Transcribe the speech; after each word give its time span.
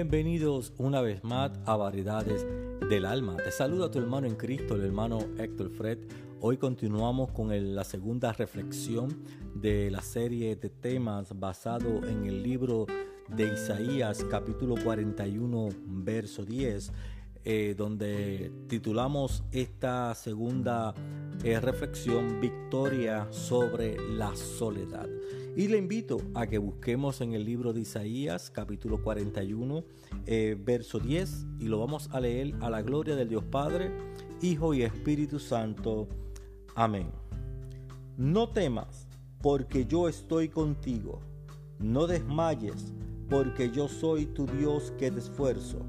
Bienvenidos 0.00 0.72
una 0.78 1.02
vez 1.02 1.22
más 1.24 1.50
a 1.66 1.76
Variedades 1.76 2.46
del 2.88 3.04
Alma. 3.04 3.36
Te 3.36 3.50
saluda 3.50 3.90
tu 3.90 3.98
hermano 3.98 4.26
en 4.26 4.34
Cristo, 4.34 4.74
el 4.74 4.86
hermano 4.86 5.18
Héctor 5.36 5.68
Fred. 5.68 5.98
Hoy 6.40 6.56
continuamos 6.56 7.32
con 7.32 7.50
la 7.74 7.84
segunda 7.84 8.32
reflexión 8.32 9.22
de 9.54 9.90
la 9.90 10.00
serie 10.00 10.56
de 10.56 10.70
temas 10.70 11.38
basado 11.38 12.02
en 12.08 12.24
el 12.24 12.42
libro 12.42 12.86
de 13.28 13.52
Isaías 13.52 14.24
capítulo 14.30 14.76
41 14.82 15.68
verso 15.84 16.46
10 16.46 16.92
eh, 17.42 17.74
donde 17.74 18.52
titulamos 18.68 19.42
esta 19.50 20.14
segunda 20.14 20.94
eh, 21.42 21.58
reflexión 21.58 22.38
Victoria 22.38 23.26
sobre 23.30 23.96
la 24.10 24.36
soledad. 24.36 25.08
Y 25.56 25.68
le 25.68 25.78
invito 25.78 26.18
a 26.34 26.46
que 26.46 26.58
busquemos 26.58 27.22
en 27.22 27.32
el 27.32 27.46
libro 27.46 27.72
de 27.72 27.80
Isaías 27.80 28.50
capítulo 28.50 29.02
41 29.02 29.84
eh, 30.26 30.54
verso 30.62 30.98
10 30.98 31.46
y 31.60 31.64
lo 31.68 31.78
vamos 31.78 32.10
a 32.12 32.20
leer 32.20 32.54
a 32.60 32.68
la 32.68 32.82
gloria 32.82 33.16
del 33.16 33.30
Dios 33.30 33.44
Padre, 33.44 33.90
Hijo 34.42 34.74
y 34.74 34.82
Espíritu 34.82 35.38
Santo. 35.38 36.08
Amén. 36.74 37.10
No 38.18 38.50
temas, 38.50 39.08
porque 39.40 39.86
yo 39.86 40.10
estoy 40.10 40.50
contigo. 40.50 41.20
No 41.78 42.06
desmayes, 42.06 42.92
porque 43.30 43.70
yo 43.70 43.88
soy 43.88 44.26
tu 44.26 44.44
Dios 44.44 44.92
que 44.98 45.10
te 45.10 45.20
esfuerzo 45.20 45.86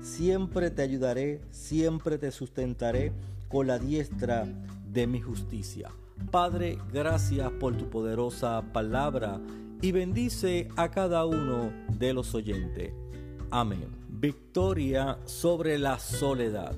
siempre 0.00 0.70
te 0.70 0.82
ayudaré, 0.82 1.40
siempre 1.50 2.18
te 2.18 2.30
sustentaré 2.30 3.12
con 3.48 3.66
la 3.66 3.78
diestra 3.78 4.46
de 4.86 5.06
mi 5.06 5.20
justicia. 5.20 5.90
Padre, 6.30 6.78
gracias 6.92 7.50
por 7.52 7.76
tu 7.76 7.88
poderosa 7.88 8.62
palabra 8.72 9.40
y 9.80 9.92
bendice 9.92 10.68
a 10.76 10.90
cada 10.90 11.24
uno 11.24 11.72
de 11.98 12.12
los 12.12 12.34
oyentes. 12.34 12.92
Amén. 13.50 13.88
Victoria 14.08 15.18
sobre 15.24 15.78
la 15.78 15.98
soledad. 15.98 16.74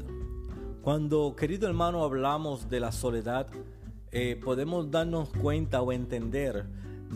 Cuando, 0.81 1.35
querido 1.37 1.69
hermano, 1.69 2.03
hablamos 2.03 2.69
de 2.69 2.81
la 2.81 2.93
soledad, 2.93 3.49
eh, 4.11 4.41
podemos 4.43 4.91
darnos 4.91 5.29
cuenta 5.31 5.83
o 5.83 5.93
entender 5.93 6.65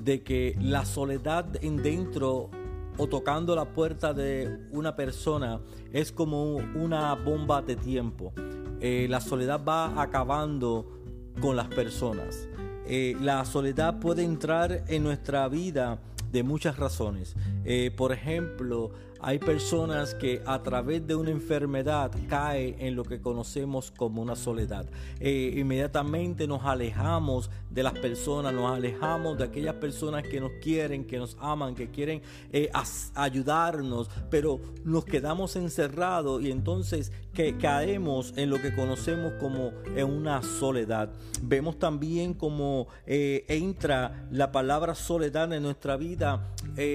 de 0.04 0.22
que 0.22 0.56
la 0.60 0.84
soledad 0.84 1.46
en 1.62 1.82
dentro 1.82 2.50
o 2.98 3.06
tocando 3.06 3.54
la 3.54 3.66
puerta 3.66 4.12
de 4.12 4.58
una 4.70 4.96
persona 4.96 5.60
es 5.92 6.12
como 6.12 6.56
una 6.56 7.14
bomba 7.14 7.62
de 7.62 7.76
tiempo. 7.76 8.32
Eh, 8.80 9.06
la 9.08 9.20
soledad 9.20 9.60
va 9.64 10.00
acabando 10.00 11.00
con 11.40 11.56
las 11.56 11.68
personas. 11.68 12.48
Eh, 12.86 13.16
la 13.20 13.44
soledad 13.44 13.98
puede 13.98 14.22
entrar 14.22 14.84
en 14.88 15.02
nuestra 15.02 15.48
vida 15.48 15.98
de 16.30 16.42
muchas 16.42 16.78
razones. 16.78 17.34
Eh, 17.64 17.90
por 17.96 18.12
ejemplo, 18.12 18.90
hay 19.20 19.38
personas 19.38 20.14
que 20.14 20.42
a 20.46 20.62
través 20.62 21.06
de 21.06 21.14
una 21.14 21.30
enfermedad 21.30 22.10
cae 22.28 22.76
en 22.78 22.96
lo 22.96 23.04
que 23.04 23.20
conocemos 23.20 23.90
como 23.90 24.22
una 24.22 24.36
soledad. 24.36 24.86
Eh, 25.20 25.54
inmediatamente 25.56 26.46
nos 26.46 26.64
alejamos 26.64 27.50
de 27.70 27.82
las 27.82 27.94
personas, 27.94 28.52
nos 28.52 28.70
alejamos 28.70 29.38
de 29.38 29.44
aquellas 29.44 29.74
personas 29.74 30.22
que 30.24 30.40
nos 30.40 30.52
quieren, 30.62 31.04
que 31.04 31.18
nos 31.18 31.36
aman, 31.40 31.74
que 31.74 31.90
quieren 31.90 32.22
eh, 32.52 32.70
ayudarnos, 33.14 34.10
pero 34.30 34.60
nos 34.84 35.04
quedamos 35.04 35.56
encerrados 35.56 36.42
y 36.42 36.50
entonces 36.50 37.12
caemos 37.60 38.32
en 38.36 38.48
lo 38.48 38.60
que 38.62 38.74
conocemos 38.74 39.34
como 39.34 39.72
en 39.94 40.06
una 40.06 40.42
soledad. 40.42 41.10
Vemos 41.42 41.78
también 41.78 42.32
como 42.32 42.88
eh, 43.06 43.44
entra 43.48 44.26
la 44.30 44.52
palabra 44.52 44.94
soledad 44.94 45.52
en 45.52 45.62
nuestra 45.62 45.96
vida 45.96 46.54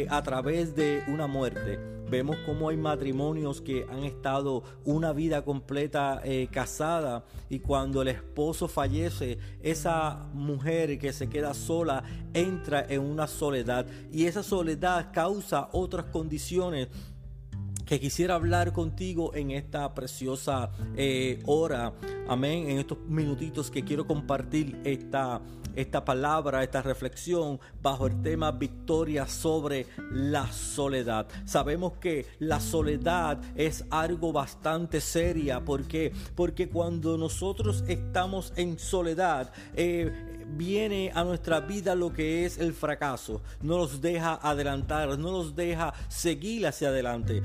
a 0.10 0.24
través 0.24 0.76
de 0.76 1.04
una 1.08 1.28
muerte. 1.28 2.01
Vemos 2.12 2.36
cómo 2.46 2.68
hay 2.68 2.76
matrimonios 2.76 3.62
que 3.62 3.86
han 3.90 4.04
estado 4.04 4.64
una 4.84 5.14
vida 5.14 5.46
completa 5.46 6.20
eh, 6.26 6.50
casada 6.52 7.24
y 7.50 7.60
cuando 7.60 8.02
el 8.02 8.10
esposo 8.10 8.68
fallece, 8.68 9.38
esa 9.64 10.28
mujer 10.34 11.00
que 11.00 11.14
se 11.14 11.30
queda 11.30 11.54
sola 11.54 12.04
entra 12.34 12.86
en 12.90 13.00
una 13.00 13.28
soledad. 13.28 13.86
Y 14.12 14.26
esa 14.26 14.44
soledad 14.44 15.14
causa 15.14 15.70
otras 15.72 16.08
condiciones 16.08 16.90
que 17.92 18.00
quisiera 18.00 18.36
hablar 18.36 18.72
contigo 18.72 19.36
en 19.36 19.52
esta 19.52 19.94
preciosa 19.94 20.72
eh, 20.96 21.44
hora, 21.46 21.92
amén, 22.26 22.70
en 22.70 22.80
estos 22.80 23.00
minutitos 23.00 23.70
que 23.70 23.84
quiero 23.84 24.08
compartir 24.08 24.80
esta 24.86 25.42
esta 25.76 26.04
palabra, 26.04 26.64
esta 26.64 26.82
reflexión 26.82 27.60
bajo 27.82 28.08
el 28.08 28.22
tema 28.22 28.52
victoria 28.52 29.28
sobre 29.28 29.88
la 30.12 30.52
soledad. 30.52 31.28
Sabemos 31.46 31.94
que 31.94 32.26
la 32.40 32.60
soledad 32.60 33.40
es 33.56 33.86
algo 33.90 34.34
bastante 34.34 35.00
seria. 35.00 35.64
¿Por 35.64 35.84
Porque 36.36 36.70
cuando 36.70 37.18
nosotros 37.18 37.84
estamos 37.88 38.54
en 38.56 38.78
soledad, 38.78 39.52
eh, 39.74 40.31
viene 40.58 41.12
a 41.14 41.24
nuestra 41.24 41.60
vida 41.62 41.96
lo 41.96 42.12
que 42.12 42.46
es 42.46 42.58
el 42.58 42.74
fracaso. 42.74 43.42
No 43.62 43.78
nos 43.78 44.02
deja 44.02 44.36
adelantar, 44.36 45.18
no 45.18 45.32
nos 45.32 45.56
deja 45.56 45.94
seguir 46.08 46.68
hacia 46.68 46.90
adelante. 46.90 47.42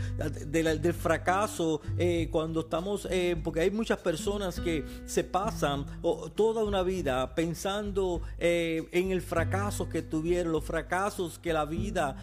Del, 0.46 0.94
fracaso, 0.94 1.80
eh, 1.98 2.28
cuando 2.30 2.60
estamos, 2.60 3.06
eh, 3.10 3.36
porque 3.42 3.60
hay 3.60 3.70
muchas 3.70 3.98
personas 3.98 4.60
que 4.60 4.84
se 5.04 5.24
pasan 5.24 5.86
toda 6.34 6.64
una 6.64 6.82
vida 6.82 7.34
pensando 7.34 8.22
eh, 8.38 8.88
en 8.92 9.10
el 9.10 9.22
fracaso 9.22 9.88
que 9.88 10.02
tuvieron, 10.02 10.52
los 10.52 10.64
fracasos 10.64 11.38
que 11.38 11.52
la 11.52 11.64
vida 11.64 12.16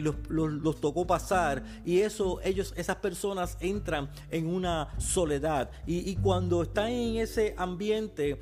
los, 0.00 0.80
tocó 0.80 1.06
pasar. 1.06 1.64
Y 1.84 2.00
eso, 2.00 2.40
ellos, 2.42 2.72
esas 2.76 2.96
personas 2.96 3.56
entran 3.60 4.10
en 4.30 4.46
una 4.46 4.88
soledad. 4.98 5.70
Y, 5.86 6.10
y 6.10 6.16
cuando 6.16 6.62
están 6.62 6.88
en 6.88 7.16
ese 7.16 7.54
ambiente, 7.56 8.40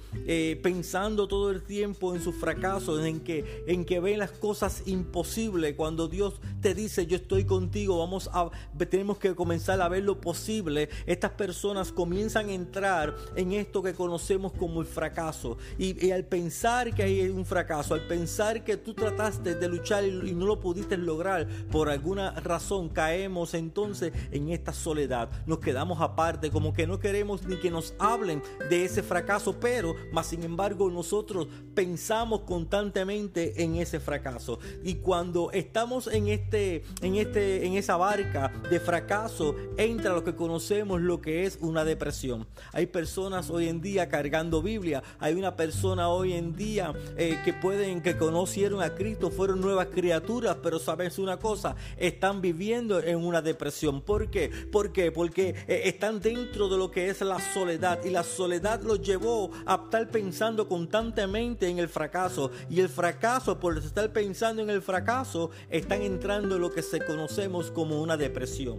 pensando 0.62 1.26
todo 1.28 1.50
el 1.50 1.62
tiempo, 1.62 1.71
tiempo 1.72 2.14
en 2.14 2.20
sus 2.20 2.34
fracasos, 2.34 3.02
en 3.02 3.20
que, 3.20 3.64
en 3.66 3.86
que 3.86 3.98
ven 3.98 4.18
las 4.18 4.30
cosas 4.30 4.82
imposibles. 4.84 5.74
Cuando 5.74 6.06
Dios 6.06 6.34
te 6.60 6.74
dice, 6.74 7.06
yo 7.06 7.16
estoy 7.16 7.46
contigo, 7.46 7.98
vamos 7.98 8.28
a, 8.34 8.50
tenemos 8.90 9.16
que 9.16 9.34
comenzar 9.34 9.80
a 9.80 9.88
ver 9.88 10.02
lo 10.02 10.20
posible. 10.20 10.90
Estas 11.06 11.30
personas 11.30 11.90
comienzan 11.90 12.50
a 12.50 12.52
entrar 12.52 13.16
en 13.36 13.52
esto 13.52 13.82
que 13.82 13.94
conocemos 13.94 14.52
como 14.52 14.82
el 14.82 14.86
fracaso. 14.86 15.56
Y, 15.78 16.10
al 16.10 16.26
pensar 16.26 16.94
que 16.94 17.04
hay 17.04 17.30
un 17.30 17.46
fracaso, 17.46 17.94
al 17.94 18.06
pensar 18.06 18.64
que 18.64 18.76
tú 18.76 18.92
trataste 18.92 19.54
de 19.54 19.66
luchar 19.66 20.04
y, 20.04 20.34
no 20.34 20.44
lo 20.44 20.60
pudiste 20.60 20.98
lograr 20.98 21.48
por 21.70 21.88
alguna 21.88 22.32
razón, 22.32 22.90
caemos 22.90 23.54
entonces 23.54 24.12
en 24.30 24.50
esta 24.50 24.74
soledad. 24.74 25.30
Nos 25.46 25.60
quedamos 25.60 26.02
aparte, 26.02 26.50
como 26.50 26.74
que 26.74 26.86
no 26.86 26.98
queremos 26.98 27.46
ni 27.46 27.56
que 27.56 27.70
nos 27.70 27.94
hablen 27.98 28.42
de 28.68 28.84
ese 28.84 29.02
fracaso, 29.02 29.58
pero 29.58 29.94
más 30.12 30.26
sin 30.26 30.42
embargo 30.42 30.90
nosotros 30.90 31.48
pensamos 31.74 32.40
constantemente 32.40 33.62
en 33.62 33.76
ese 33.76 34.00
fracaso. 34.00 34.58
Y 34.84 34.96
cuando 34.96 35.50
estamos 35.52 36.06
en 36.06 36.28
este, 36.28 36.84
en 37.00 37.16
este, 37.16 37.66
en 37.66 37.74
esa 37.74 37.96
barca 37.96 38.52
de 38.70 38.80
fracaso, 38.80 39.56
entra 39.76 40.12
lo 40.12 40.24
que 40.24 40.34
conocemos 40.34 41.00
lo 41.00 41.20
que 41.20 41.44
es 41.44 41.58
una 41.60 41.84
depresión. 41.84 42.46
Hay 42.72 42.86
personas 42.86 43.50
hoy 43.50 43.68
en 43.68 43.80
día 43.80 44.08
cargando 44.08 44.62
Biblia. 44.62 45.02
Hay 45.18 45.34
una 45.34 45.56
persona 45.56 46.08
hoy 46.08 46.34
en 46.34 46.54
día 46.54 46.92
eh, 47.16 47.38
que 47.44 47.52
pueden, 47.52 48.02
que 48.02 48.16
conocieron 48.16 48.82
a 48.82 48.94
Cristo, 48.94 49.30
fueron 49.30 49.60
nuevas 49.60 49.88
criaturas, 49.88 50.56
pero 50.62 50.78
sabes 50.78 51.18
una 51.18 51.38
cosa, 51.38 51.76
están 51.96 52.40
viviendo 52.40 53.00
en 53.00 53.16
una 53.16 53.42
depresión. 53.42 54.02
¿Por 54.02 54.30
qué? 54.30 54.50
¿Por 54.70 54.92
qué? 54.92 55.10
Porque 55.10 55.54
eh, 55.66 55.82
están 55.84 56.20
dentro 56.20 56.68
de 56.68 56.78
lo 56.78 56.90
que 56.90 57.08
es 57.08 57.20
la 57.20 57.40
soledad 57.52 58.04
y 58.04 58.10
la 58.10 58.22
soledad 58.22 58.82
los 58.82 59.00
llevó 59.00 59.50
a 59.66 59.82
estar 59.84 60.10
pensando 60.10 60.68
constantemente 60.68 61.41
en 61.42 61.78
el 61.78 61.88
fracaso 61.88 62.50
y 62.70 62.80
el 62.80 62.88
fracaso, 62.88 63.58
por 63.58 63.76
estar 63.76 64.12
pensando 64.12 64.62
en 64.62 64.70
el 64.70 64.80
fracaso, 64.80 65.50
están 65.70 66.02
entrando 66.02 66.54
en 66.54 66.60
lo 66.60 66.72
que 66.72 66.82
se 66.82 67.04
conocemos 67.04 67.70
como 67.70 68.00
una 68.00 68.16
depresión. 68.16 68.78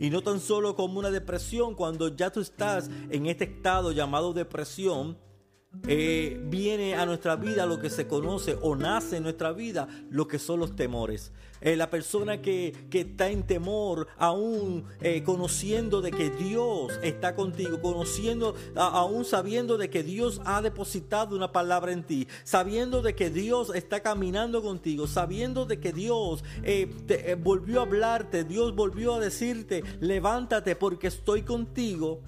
Y 0.00 0.08
no 0.08 0.22
tan 0.22 0.40
solo 0.40 0.74
como 0.74 0.98
una 0.98 1.10
depresión, 1.10 1.74
cuando 1.74 2.08
ya 2.08 2.30
tú 2.30 2.40
estás 2.40 2.90
en 3.10 3.26
este 3.26 3.44
estado 3.44 3.92
llamado 3.92 4.32
depresión, 4.32 5.18
eh, 5.86 6.40
viene 6.44 6.94
a 6.94 7.04
nuestra 7.04 7.36
vida 7.36 7.66
lo 7.66 7.78
que 7.78 7.90
se 7.90 8.06
conoce 8.06 8.56
o 8.62 8.74
nace 8.74 9.18
en 9.18 9.22
nuestra 9.22 9.52
vida 9.52 9.86
lo 10.10 10.26
que 10.26 10.38
son 10.38 10.60
los 10.60 10.74
temores. 10.76 11.32
Eh, 11.60 11.76
la 11.76 11.90
persona 11.90 12.40
que, 12.40 12.74
está 12.90 13.28
en 13.28 13.42
temor, 13.42 14.08
aún 14.18 14.84
eh, 15.00 15.22
conociendo 15.22 16.00
de 16.00 16.10
que 16.10 16.30
Dios 16.30 16.92
está 17.02 17.34
contigo, 17.34 17.80
conociendo, 17.80 18.54
aún 18.76 19.24
sabiendo 19.24 19.76
de 19.78 19.90
que 19.90 20.02
Dios 20.02 20.40
ha 20.44 20.62
depositado 20.62 21.36
una 21.36 21.52
palabra 21.52 21.92
en 21.92 22.02
ti, 22.04 22.28
sabiendo 22.44 23.02
de 23.02 23.14
que 23.14 23.30
Dios 23.30 23.72
está 23.74 24.00
caminando 24.00 24.62
contigo, 24.62 25.06
sabiendo 25.06 25.66
de 25.66 25.80
que 25.80 25.92
Dios 25.92 26.44
volvió 27.42 27.80
a 27.80 27.82
hablarte, 27.84 28.44
Dios 28.44 28.74
volvió 28.74 29.14
a 29.14 29.20
decirte, 29.20 29.82
levántate 30.00 30.76
porque 30.76 31.08
estoy 31.08 31.42
contigo 31.42 32.20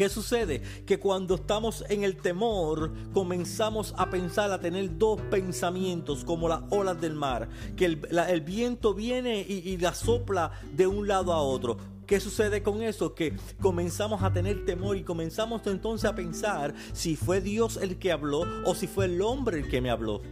¿Qué 0.00 0.08
sucede? 0.08 0.62
Que 0.86 0.98
cuando 0.98 1.34
estamos 1.34 1.84
en 1.90 2.04
el 2.04 2.16
temor, 2.16 2.90
comenzamos 3.12 3.92
a 3.98 4.08
pensar, 4.08 4.50
a 4.50 4.58
tener 4.58 4.96
dos 4.96 5.20
pensamientos 5.30 6.24
como 6.24 6.48
las 6.48 6.62
olas 6.70 6.98
del 7.02 7.12
mar, 7.14 7.50
que 7.76 7.84
el, 7.84 8.40
viento 8.40 8.94
viene 8.94 9.44
y, 9.46 9.58
y 9.58 9.76
la 9.76 9.92
sopla 9.92 10.52
de 10.72 10.86
un 10.86 11.06
lado 11.06 11.34
a 11.34 11.42
otro. 11.42 11.76
¿Qué 12.06 12.18
sucede 12.18 12.62
con 12.62 12.80
eso? 12.80 13.14
Que 13.14 13.36
comenzamos 13.60 14.22
a 14.22 14.32
tener 14.32 14.64
temor 14.64 14.96
y 14.96 15.02
comenzamos 15.02 15.66
entonces 15.66 16.08
a 16.08 16.14
pensar 16.14 16.72
si 16.94 17.14
fue 17.14 17.42
Dios 17.42 17.76
el 17.76 17.98
que 17.98 18.10
habló 18.10 18.46
o 18.64 18.74
si 18.74 18.86
fue 18.86 19.04
el 19.04 19.20
hombre 19.20 19.58
el 19.58 19.68
que 19.68 19.82
me 19.82 19.90
habló. 19.90 20.22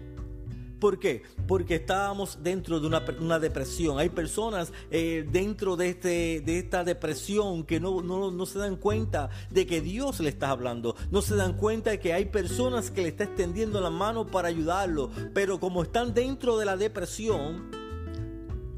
¿Por 0.78 0.98
qué? 0.98 1.22
Porque 1.46 1.76
estábamos 1.76 2.38
dentro 2.42 2.78
de 2.80 2.86
una, 2.86 3.38
depresión. 3.38 3.98
Hay 3.98 4.10
personas 4.10 4.72
eh, 4.90 5.26
dentro 5.30 5.76
de, 5.76 5.90
este, 5.90 6.40
de 6.40 6.58
esta 6.58 6.84
depresión 6.84 7.64
que 7.64 7.80
no, 7.80 8.00
no, 8.02 8.46
se 8.46 8.58
dan 8.58 8.76
cuenta 8.76 9.30
de 9.50 9.66
que 9.66 9.80
Dios 9.80 10.20
le 10.20 10.28
está 10.28 10.50
hablando. 10.50 10.94
No 11.10 11.20
se 11.22 11.34
dan 11.34 11.54
cuenta 11.54 11.90
de 11.90 11.98
que 11.98 12.12
hay 12.12 12.26
personas 12.26 12.90
que 12.90 13.02
le 13.02 13.08
está 13.08 13.24
extendiendo 13.24 13.80
la 13.80 13.90
mano 13.90 14.26
para 14.26 14.48
ayudarlo. 14.48 15.10
Pero 15.34 15.58
como 15.58 15.82
están 15.82 16.14
dentro 16.14 16.58
de 16.58 16.66
la 16.66 16.76
depresión, 16.76 17.70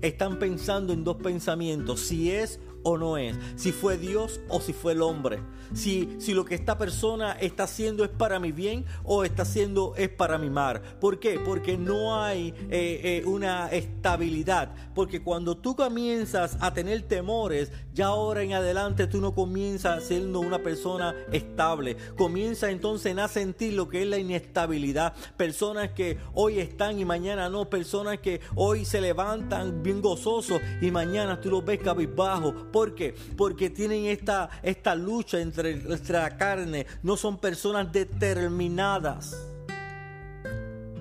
están 0.00 0.38
pensando 0.38 0.92
en 0.92 1.04
dos 1.04 1.16
pensamientos. 1.16 2.00
Si 2.00 2.30
es 2.30 2.60
o 2.82 2.96
no 2.96 3.16
es, 3.16 3.36
si 3.56 3.72
fue 3.72 3.98
Dios 3.98 4.40
o 4.48 4.60
si 4.60 4.72
fue 4.72 4.92
el 4.92 5.02
hombre, 5.02 5.40
si, 5.74 6.16
si 6.18 6.34
lo 6.34 6.44
que 6.44 6.54
esta 6.54 6.78
persona 6.78 7.32
está 7.32 7.64
haciendo 7.64 8.04
es 8.04 8.10
para 8.10 8.38
mi 8.38 8.52
bien 8.52 8.84
o 9.04 9.24
está 9.24 9.42
haciendo 9.42 9.94
es 9.96 10.08
para 10.08 10.38
mi 10.38 10.50
mal. 10.50 10.80
¿Por 11.00 11.18
qué? 11.18 11.38
Porque 11.38 11.76
no 11.76 12.22
hay 12.22 12.54
eh, 12.70 13.00
eh, 13.20 13.22
una 13.26 13.68
estabilidad, 13.68 14.74
porque 14.94 15.22
cuando 15.22 15.56
tú 15.56 15.76
comienzas 15.76 16.56
a 16.60 16.72
tener 16.72 17.02
temores, 17.02 17.72
ya 17.94 18.06
ahora 18.06 18.42
en 18.42 18.52
adelante 18.52 19.06
tú 19.06 19.20
no 19.20 19.34
comienzas 19.34 20.04
siendo 20.04 20.40
una 20.40 20.58
persona 20.58 21.14
estable, 21.32 21.96
comienza 22.16 22.70
entonces 22.70 23.16
a 23.18 23.28
sentir 23.28 23.74
lo 23.74 23.88
que 23.88 24.02
es 24.02 24.08
la 24.08 24.18
inestabilidad, 24.18 25.14
personas 25.36 25.90
que 25.90 26.18
hoy 26.34 26.60
están 26.60 26.98
y 26.98 27.04
mañana 27.04 27.48
no, 27.48 27.68
personas 27.68 28.18
que 28.20 28.40
hoy 28.54 28.84
se 28.84 29.00
levantan 29.00 29.82
bien 29.82 30.00
gozosos 30.00 30.60
y 30.80 30.90
mañana 30.90 31.40
tú 31.40 31.50
los 31.50 31.64
ves 31.64 31.80
cabizbajo 31.80 32.54
¿Por 32.70 32.94
qué? 32.94 33.14
Porque 33.36 33.70
tienen 33.70 34.06
esta, 34.06 34.50
esta 34.62 34.94
lucha 34.94 35.40
entre 35.40 35.76
nuestra 35.76 36.36
carne. 36.36 36.86
No 37.02 37.16
son 37.16 37.38
personas 37.38 37.92
determinadas 37.92 39.36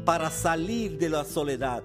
para 0.05 0.29
salir 0.31 0.97
de 0.97 1.09
la 1.09 1.23
soledad. 1.23 1.83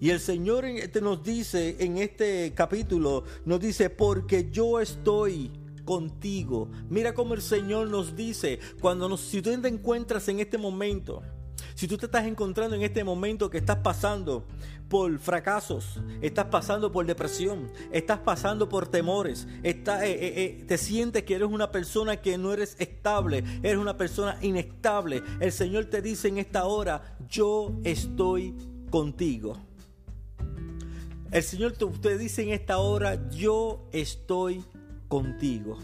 Y 0.00 0.10
el 0.10 0.20
Señor 0.20 0.64
este 0.64 1.00
nos 1.00 1.22
dice 1.22 1.76
en 1.80 1.98
este 1.98 2.52
capítulo, 2.54 3.24
nos 3.44 3.60
dice, 3.60 3.90
porque 3.90 4.48
yo 4.50 4.80
estoy 4.80 5.50
contigo. 5.84 6.68
Mira 6.88 7.14
cómo 7.14 7.34
el 7.34 7.42
Señor 7.42 7.88
nos 7.88 8.14
dice, 8.14 8.60
cuando 8.80 9.08
nos, 9.08 9.20
si 9.20 9.42
tú 9.42 9.58
te 9.60 9.68
encuentras 9.68 10.28
en 10.28 10.38
este 10.38 10.58
momento, 10.58 11.22
si 11.78 11.86
tú 11.86 11.96
te 11.96 12.06
estás 12.06 12.26
encontrando 12.26 12.74
en 12.74 12.82
este 12.82 13.04
momento 13.04 13.48
que 13.48 13.58
estás 13.58 13.76
pasando 13.76 14.44
por 14.88 15.16
fracasos, 15.20 16.00
estás 16.20 16.46
pasando 16.46 16.90
por 16.90 17.06
depresión, 17.06 17.70
estás 17.92 18.18
pasando 18.18 18.68
por 18.68 18.88
temores, 18.88 19.46
eh, 19.62 19.80
eh, 19.86 19.96
eh, 20.02 20.64
te 20.66 20.76
sientes 20.76 21.22
que 21.22 21.36
eres 21.36 21.46
una 21.46 21.70
persona 21.70 22.16
que 22.16 22.36
no 22.36 22.52
eres 22.52 22.74
estable, 22.80 23.44
eres 23.62 23.76
una 23.76 23.96
persona 23.96 24.36
inestable, 24.42 25.22
el 25.38 25.52
Señor 25.52 25.84
te 25.84 26.02
dice 26.02 26.26
en 26.26 26.38
esta 26.38 26.64
hora, 26.64 27.16
yo 27.28 27.78
estoy 27.84 28.56
contigo. 28.90 29.56
El 31.30 31.44
Señor 31.44 31.74
te 31.74 32.18
dice 32.18 32.42
en 32.42 32.48
esta 32.48 32.78
hora, 32.78 33.30
yo 33.30 33.88
estoy 33.92 34.64
contigo. 35.06 35.78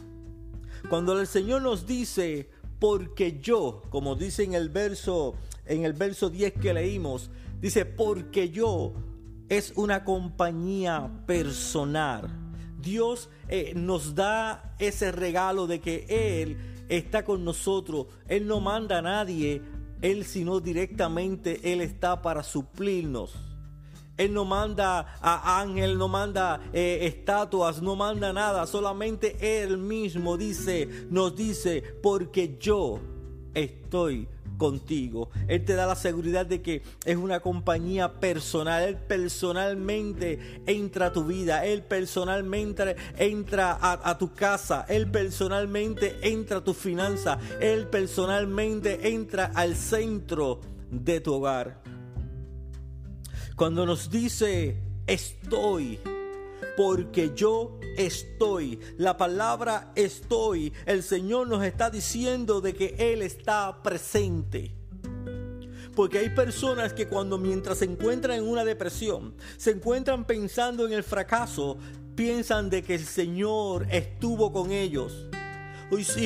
Cuando 0.91 1.21
el 1.21 1.29
Señor 1.29 1.63
nos 1.63 1.87
dice, 1.87 2.51
porque 2.81 3.39
yo, 3.41 3.81
como 3.91 4.17
dice 4.17 4.43
en 4.43 4.55
el 4.55 4.71
verso 4.71 5.37
en 5.67 5.85
el 5.85 5.93
verso 5.93 6.31
10 6.31 6.55
que 6.55 6.75
leímos, 6.75 7.31
dice, 7.61 7.85
porque 7.85 8.51
yo 8.51 8.95
es 9.49 9.73
una 9.77 10.05
compañía 10.05 11.11
personal. 11.27 12.29
Dios 12.79 13.31
eh, 13.49 13.73
nos 13.75 14.15
da 14.15 14.75
ese 14.79 15.11
regalo 15.13 15.67
de 15.67 15.81
que 15.81 16.07
Él 16.09 16.85
está 16.89 17.25
con 17.25 17.45
nosotros. 17.45 18.07
Él 18.29 18.47
no 18.47 18.61
manda 18.61 18.99
a 18.99 19.03
nadie, 19.03 19.63
Él 20.03 20.25
sino 20.25 20.61
directamente 20.61 21.73
Él 21.73 21.81
está 21.81 22.21
para 22.21 22.43
suplirnos. 22.43 23.35
Él 24.17 24.33
no 24.33 24.45
manda 24.45 25.17
a 25.21 25.61
ángel, 25.61 25.99
no 25.99 26.07
manda 26.07 26.61
eh, 26.73 27.01
estatuas, 27.03 27.83
no 27.83 27.97
manda 27.97 28.33
nada, 28.33 28.65
solamente 28.67 29.63
Él 29.63 29.77
mismo 29.79 30.37
dice, 30.37 30.89
nos 31.11 31.35
dice, 31.35 31.83
porque 32.01 32.57
yo 32.61 33.01
estoy 33.55 34.29
contigo. 34.57 35.31
Él 35.49 35.65
te 35.65 35.75
da 35.75 35.87
la 35.87 35.97
seguridad 35.97 36.47
de 36.47 36.63
que 36.63 36.83
es 37.05 37.17
una 37.17 37.41
compañía 37.41 38.21
personal. 38.21 38.83
Él 38.83 38.97
personalmente 38.97 40.63
entra 40.67 41.07
a 41.07 41.13
tu 41.13 41.25
vida. 41.25 41.65
Él 41.65 41.83
personalmente 41.83 42.97
entra 43.17 43.79
a, 43.81 44.19
tu 44.19 44.33
casa. 44.33 44.85
Él 44.89 45.11
personalmente 45.11 46.17
entra 46.23 46.59
a 46.59 46.65
tu 46.65 46.75
finanza. 46.75 47.39
Él 47.61 47.89
personalmente 47.89 49.09
entra 49.09 49.51
al 49.55 49.77
centro 49.77 50.61
de 50.91 51.21
tu 51.21 51.35
hogar. 51.35 51.83
Cuando 53.57 53.87
nos 53.87 54.11
dice 54.11 54.77
estoy, 55.07 56.01
porque 56.77 57.33
yo 57.35 57.79
estoy. 57.97 58.81
La 58.97 59.17
palabra 59.17 59.93
estoy, 59.95 60.73
el 60.87 61.03
Señor 61.03 61.49
nos 61.49 61.65
está 61.65 61.91
diciendo 61.91 62.61
de 62.61 62.75
que 62.75 62.95
Él 62.99 63.23
está 63.23 63.83
presente. 63.83 64.75
Porque 65.95 66.19
hay 66.19 66.31
personas 66.31 66.93
que 66.93 67.07
cuando 67.07 67.39
mientras 67.39 67.79
se 67.79 67.85
encuentran 67.85 68.39
en 68.39 68.49
una 68.49 68.65
depresión, 68.65 69.35
se 69.57 69.71
encuentran 69.71 70.25
pensando 70.25 70.87
en 70.87 70.93
el 70.93 71.05
fracaso, 71.05 71.79
piensan 72.17 72.69
de 72.69 72.83
que 72.83 72.97
el 72.97 73.05
Señor 73.05 73.87
estuvo 73.91 74.53
con 74.53 74.73
ellos 74.73 75.29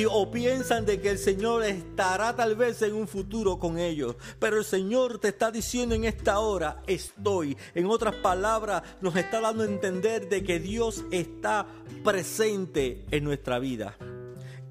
o 0.09 0.31
piensan 0.31 0.85
de 0.85 0.99
que 0.99 1.11
el 1.11 1.17
Señor 1.17 1.63
estará 1.63 2.35
tal 2.35 2.55
vez 2.55 2.81
en 2.81 2.93
un 2.93 3.07
futuro 3.07 3.59
con 3.59 3.77
ellos. 3.77 4.15
Pero 4.39 4.57
el 4.57 4.65
Señor 4.65 5.19
te 5.19 5.29
está 5.29 5.51
diciendo 5.51 5.95
en 5.95 6.05
esta 6.05 6.39
hora, 6.39 6.81
estoy. 6.87 7.57
En 7.75 7.85
otras 7.85 8.15
palabras, 8.15 8.83
nos 9.01 9.15
está 9.15 9.41
dando 9.41 9.63
a 9.63 9.67
entender 9.67 10.29
de 10.29 10.43
que 10.43 10.59
Dios 10.59 11.03
está 11.11 11.67
presente 12.03 13.05
en 13.11 13.23
nuestra 13.23 13.59
vida. 13.59 13.95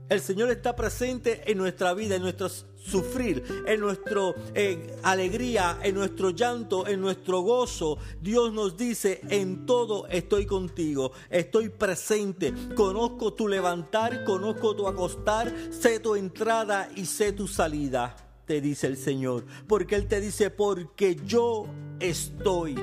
El 0.08 0.20
Señor 0.20 0.50
está 0.50 0.74
presente 0.74 1.50
en 1.50 1.58
nuestra 1.58 1.92
vida, 1.92 2.16
en 2.16 2.22
nuestro 2.22 2.48
sufrir, 2.78 3.44
en 3.66 3.80
nuestra 3.80 4.34
alegría, 5.02 5.78
en 5.82 5.94
nuestro 5.94 6.30
llanto, 6.30 6.86
en 6.86 7.00
nuestro 7.00 7.40
gozo. 7.40 7.98
Dios 8.20 8.52
nos 8.52 8.76
dice, 8.76 9.20
en 9.28 9.66
todo 9.66 10.06
estoy 10.08 10.46
contigo, 10.46 11.12
estoy 11.30 11.68
presente, 11.68 12.52
conozco 12.74 13.34
tu 13.34 13.48
levantar, 13.48 14.24
conozco 14.24 14.74
tu 14.74 14.88
acostar, 14.88 15.54
sé 15.70 16.00
tu 16.00 16.14
entrada 16.14 16.88
y 16.96 17.06
sé 17.06 17.32
tu 17.32 17.46
salida, 17.46 18.16
te 18.46 18.60
dice 18.60 18.86
el 18.86 18.96
Señor. 18.96 19.44
Porque 19.66 19.94
Él 19.94 20.06
te 20.06 20.20
dice, 20.20 20.50
porque 20.50 21.16
yo 21.26 21.66
estoy 22.00 22.76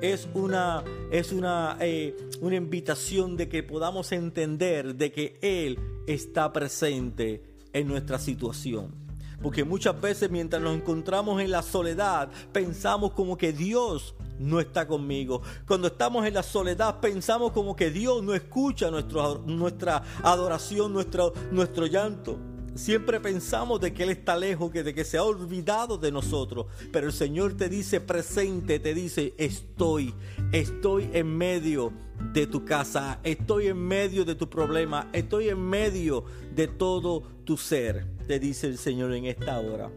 es 0.00 0.28
una, 0.34 0.84
es 1.10 1.32
una, 1.32 1.76
eh, 1.80 2.16
una 2.40 2.56
invitación 2.56 3.36
de 3.36 3.48
que 3.48 3.62
podamos 3.62 4.12
entender 4.12 4.94
de 4.94 5.10
que 5.10 5.38
Él 5.42 5.78
está 6.06 6.52
presente 6.52 7.42
en 7.78 7.88
nuestra 7.88 8.18
situación. 8.18 8.94
Porque 9.42 9.64
muchas 9.64 10.00
veces 10.00 10.30
mientras 10.30 10.60
nos 10.60 10.76
encontramos 10.76 11.40
en 11.40 11.50
la 11.50 11.62
soledad, 11.62 12.28
pensamos 12.52 13.12
como 13.12 13.36
que 13.36 13.52
Dios 13.52 14.14
no 14.38 14.60
está 14.60 14.86
conmigo. 14.86 15.42
Cuando 15.66 15.88
estamos 15.88 16.26
en 16.26 16.34
la 16.34 16.42
soledad, 16.42 17.00
pensamos 17.00 17.52
como 17.52 17.76
que 17.76 17.90
Dios 17.90 18.22
no 18.22 18.34
escucha 18.34 18.90
nuestra 18.90 20.02
adoración, 20.22 20.92
nuestro, 20.92 21.32
nuestro 21.52 21.86
llanto. 21.86 22.38
Siempre 22.74 23.18
pensamos 23.18 23.80
de 23.80 23.92
que 23.92 24.04
Él 24.04 24.10
está 24.10 24.36
lejos, 24.36 24.70
que 24.70 24.84
de 24.84 24.94
que 24.94 25.04
se 25.04 25.18
ha 25.18 25.24
olvidado 25.24 25.98
de 25.98 26.12
nosotros. 26.12 26.66
Pero 26.92 27.08
el 27.08 27.12
Señor 27.12 27.54
te 27.54 27.68
dice 27.68 28.00
presente, 28.00 28.78
te 28.78 28.94
dice, 28.94 29.34
estoy, 29.36 30.14
estoy 30.52 31.10
en 31.12 31.36
medio 31.36 31.92
de 32.32 32.46
tu 32.46 32.64
casa, 32.64 33.20
estoy 33.22 33.68
en 33.68 33.78
medio 33.78 34.24
de 34.24 34.34
tu 34.34 34.48
problema, 34.48 35.08
estoy 35.12 35.48
en 35.48 35.60
medio 35.60 36.24
de 36.54 36.68
todo 36.68 37.22
tu 37.44 37.56
ser. 37.56 38.06
te 38.26 38.38
dice 38.38 38.66
el 38.66 38.76
Señor 38.76 39.12
en 39.14 39.24
esta 39.24 39.58
hora. 39.58 39.90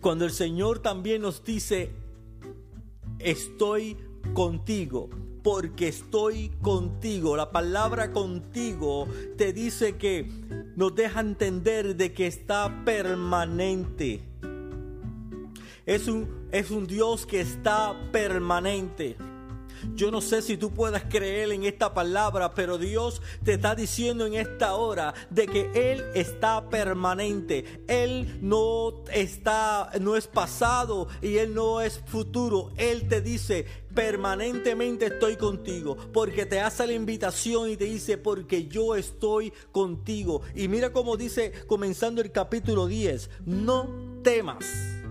Cuando 0.00 0.24
el 0.24 0.30
Señor 0.32 0.78
también 0.78 1.22
nos 1.22 1.44
dice, 1.44 1.90
estoy 3.18 3.96
contigo, 4.32 5.10
porque 5.42 5.88
estoy 5.88 6.50
contigo. 6.62 7.36
La 7.36 7.50
palabra 7.50 8.12
contigo 8.12 9.06
te 9.36 9.52
dice 9.52 9.96
que 9.96 10.28
nos 10.76 10.94
deja 10.94 11.20
entender 11.20 11.96
de 11.96 12.12
que 12.12 12.26
está 12.26 12.82
permanente. 12.84 14.22
Es 15.84 16.08
un, 16.08 16.48
es 16.52 16.70
un 16.70 16.86
Dios 16.86 17.26
que 17.26 17.40
está 17.40 17.94
permanente. 18.12 19.16
Yo 19.94 20.10
no 20.10 20.20
sé 20.20 20.42
si 20.42 20.56
tú 20.56 20.70
puedas 20.70 21.04
creer 21.04 21.52
en 21.52 21.64
esta 21.64 21.94
palabra, 21.94 22.54
pero 22.54 22.78
Dios 22.78 23.22
te 23.44 23.54
está 23.54 23.74
diciendo 23.74 24.26
en 24.26 24.34
esta 24.34 24.74
hora 24.74 25.14
de 25.30 25.46
que 25.46 25.70
Él 25.74 26.04
está 26.14 26.68
permanente. 26.68 27.84
Él 27.88 28.38
no 28.40 29.04
está, 29.12 29.90
no 30.00 30.16
es 30.16 30.26
pasado 30.26 31.08
y 31.20 31.36
Él 31.36 31.54
no 31.54 31.80
es 31.80 32.00
futuro. 32.06 32.70
Él 32.76 33.08
te 33.08 33.20
dice, 33.20 33.66
permanentemente 33.94 35.06
estoy 35.06 35.36
contigo, 35.36 35.96
porque 36.12 36.46
te 36.46 36.60
hace 36.60 36.86
la 36.86 36.92
invitación 36.92 37.70
y 37.70 37.76
te 37.76 37.84
dice, 37.84 38.18
porque 38.18 38.66
yo 38.66 38.96
estoy 38.96 39.52
contigo. 39.70 40.42
Y 40.54 40.68
mira 40.68 40.92
cómo 40.92 41.16
dice, 41.16 41.52
comenzando 41.66 42.20
el 42.20 42.32
capítulo 42.32 42.86
10, 42.86 43.30
no 43.44 44.20
temas. 44.22 45.01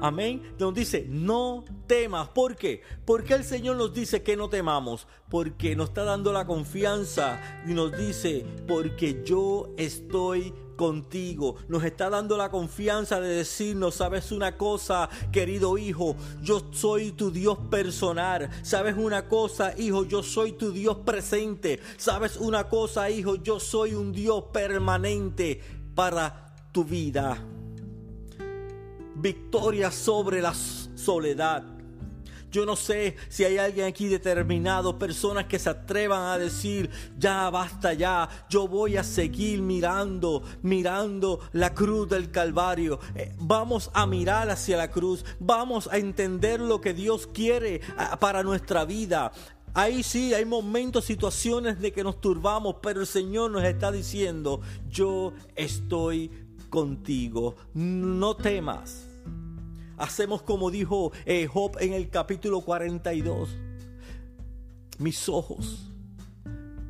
Amén. 0.00 0.54
Donde 0.58 0.80
dice, 0.80 1.06
no 1.08 1.64
temas. 1.86 2.28
¿Por 2.28 2.56
qué? 2.56 2.82
Porque 3.04 3.34
el 3.34 3.44
Señor 3.44 3.76
nos 3.76 3.92
dice 3.92 4.22
que 4.22 4.36
no 4.36 4.48
temamos. 4.48 5.06
Porque 5.28 5.74
nos 5.76 5.90
está 5.90 6.04
dando 6.04 6.32
la 6.32 6.46
confianza 6.46 7.40
y 7.66 7.74
nos 7.74 7.96
dice, 7.96 8.44
porque 8.66 9.22
yo 9.24 9.74
estoy 9.76 10.54
contigo. 10.76 11.56
Nos 11.68 11.84
está 11.84 12.08
dando 12.08 12.36
la 12.36 12.50
confianza 12.50 13.20
de 13.20 13.28
decirnos, 13.28 13.96
sabes 13.96 14.32
una 14.32 14.56
cosa, 14.56 15.10
querido 15.32 15.76
hijo, 15.76 16.16
yo 16.40 16.62
soy 16.70 17.12
tu 17.12 17.30
Dios 17.30 17.58
personal. 17.70 18.48
Sabes 18.62 18.96
una 18.96 19.28
cosa, 19.28 19.76
hijo, 19.76 20.04
yo 20.04 20.22
soy 20.22 20.52
tu 20.52 20.72
Dios 20.72 20.98
presente. 21.04 21.80
Sabes 21.98 22.36
una 22.36 22.68
cosa, 22.68 23.10
hijo, 23.10 23.34
yo 23.34 23.60
soy 23.60 23.94
un 23.94 24.12
Dios 24.12 24.44
permanente 24.52 25.60
para 25.94 26.54
tu 26.72 26.84
vida 26.84 27.44
victoria 29.20 29.90
sobre 29.90 30.40
la 30.40 30.54
soledad. 30.54 31.78
Yo 32.50 32.64
no 32.64 32.76
sé 32.76 33.16
si 33.28 33.44
hay 33.44 33.58
alguien 33.58 33.86
aquí 33.86 34.08
determinado, 34.08 34.98
personas 34.98 35.44
que 35.44 35.58
se 35.58 35.68
atrevan 35.68 36.22
a 36.22 36.38
decir, 36.38 36.88
ya 37.18 37.50
basta 37.50 37.92
ya, 37.92 38.28
yo 38.48 38.66
voy 38.66 38.96
a 38.96 39.04
seguir 39.04 39.60
mirando, 39.60 40.42
mirando 40.62 41.40
la 41.52 41.74
cruz 41.74 42.08
del 42.08 42.30
Calvario. 42.30 43.00
Eh, 43.14 43.34
vamos 43.38 43.90
a 43.92 44.06
mirar 44.06 44.48
hacia 44.48 44.78
la 44.78 44.90
cruz, 44.90 45.26
vamos 45.38 45.88
a 45.92 45.98
entender 45.98 46.58
lo 46.60 46.80
que 46.80 46.94
Dios 46.94 47.26
quiere 47.26 47.82
para 48.18 48.42
nuestra 48.42 48.86
vida. 48.86 49.30
Ahí 49.74 50.02
sí, 50.02 50.32
hay 50.32 50.46
momentos, 50.46 51.04
situaciones 51.04 51.78
de 51.80 51.92
que 51.92 52.02
nos 52.02 52.18
turbamos, 52.18 52.76
pero 52.82 53.02
el 53.02 53.06
Señor 53.06 53.50
nos 53.50 53.64
está 53.64 53.92
diciendo, 53.92 54.62
yo 54.88 55.34
estoy 55.54 56.30
contigo, 56.70 57.56
no 57.74 58.34
temas 58.36 59.07
hacemos 59.98 60.42
como 60.42 60.70
dijo 60.70 61.12
eh, 61.26 61.46
Job 61.46 61.76
en 61.80 61.92
el 61.92 62.08
capítulo 62.08 62.60
42. 62.60 63.50
Mis 64.98 65.28
ojos 65.28 65.84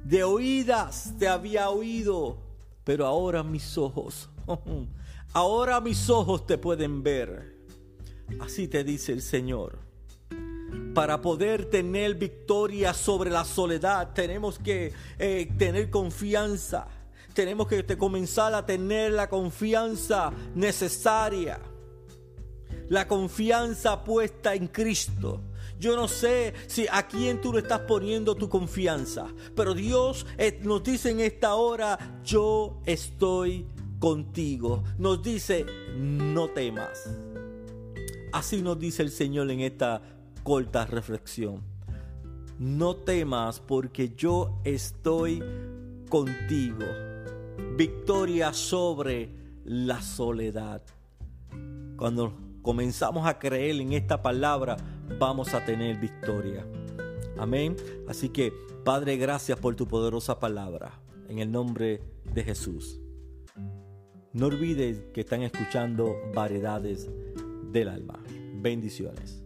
de 0.04 0.24
oídas 0.24 1.14
te 1.18 1.28
había 1.28 1.68
oído, 1.68 2.38
pero 2.84 3.06
ahora 3.06 3.42
mis 3.42 3.76
ojos, 3.76 4.30
ahora 5.32 5.80
mis 5.80 6.08
ojos 6.08 6.46
te 6.46 6.56
pueden 6.56 7.02
ver. 7.02 7.56
Así 8.40 8.68
te 8.68 8.84
dice 8.84 9.12
el 9.12 9.22
Señor. 9.22 9.78
Para 10.94 11.20
poder 11.20 11.66
tener 11.66 12.14
victoria 12.14 12.92
sobre 12.92 13.30
la 13.30 13.44
soledad 13.44 14.12
tenemos 14.14 14.58
que 14.58 14.92
eh, 15.18 15.52
tener 15.58 15.90
confianza. 15.90 16.88
Tenemos 17.34 17.68
que 17.68 17.84
comenzar 17.96 18.52
a 18.54 18.66
tener 18.66 19.12
la 19.12 19.28
confianza 19.28 20.32
necesaria 20.54 21.60
la 22.88 23.06
confianza 23.06 24.04
puesta 24.04 24.54
en 24.54 24.68
Cristo. 24.68 25.40
Yo 25.78 25.94
no 25.94 26.08
sé 26.08 26.54
si 26.66 26.86
a 26.90 27.06
quién 27.06 27.40
tú 27.40 27.52
le 27.52 27.60
estás 27.60 27.80
poniendo 27.80 28.34
tu 28.34 28.48
confianza, 28.48 29.28
pero 29.54 29.74
Dios 29.74 30.26
eh, 30.36 30.58
nos 30.62 30.82
dice 30.82 31.10
en 31.10 31.20
esta 31.20 31.54
hora, 31.54 32.20
yo 32.24 32.80
estoy 32.84 33.64
contigo. 34.00 34.82
Nos 34.98 35.22
dice, 35.22 35.64
no 35.96 36.48
temas. 36.48 37.08
Así 38.32 38.60
nos 38.60 38.78
dice 38.78 39.02
el 39.02 39.10
Señor 39.10 39.50
en 39.50 39.60
esta 39.60 40.02
corta 40.42 40.84
reflexión. 40.84 41.62
No 42.58 42.96
temas 42.96 43.60
porque 43.60 44.14
yo 44.16 44.60
estoy 44.64 45.42
contigo. 46.08 46.84
Victoria 47.76 48.52
sobre 48.52 49.30
la 49.64 50.02
soledad. 50.02 50.82
Cuando 51.96 52.47
comenzamos 52.62 53.26
a 53.26 53.38
creer 53.38 53.80
en 53.80 53.92
esta 53.92 54.22
palabra, 54.22 54.76
vamos 55.18 55.54
a 55.54 55.64
tener 55.64 55.98
victoria. 55.98 56.66
Amén. 57.38 57.76
Así 58.08 58.28
que, 58.28 58.52
Padre, 58.84 59.16
gracias 59.16 59.58
por 59.58 59.74
tu 59.76 59.86
poderosa 59.86 60.38
palabra. 60.38 61.00
En 61.28 61.38
el 61.38 61.52
nombre 61.52 62.00
de 62.32 62.42
Jesús. 62.42 63.00
No 64.32 64.46
olvides 64.46 65.00
que 65.12 65.20
están 65.20 65.42
escuchando 65.42 66.14
variedades 66.34 67.08
del 67.70 67.88
alma. 67.88 68.22
Bendiciones. 68.60 69.42